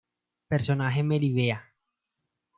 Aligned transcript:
Personaje 0.49 1.03
Melibea. 1.03 1.59